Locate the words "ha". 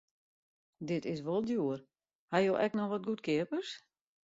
2.31-2.37